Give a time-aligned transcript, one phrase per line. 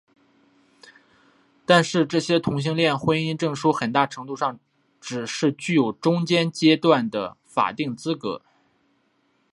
[1.63, 4.59] 但是这些同性恋婚姻证书很大程度上
[4.99, 8.41] 是只具有中间阶段的法定资格。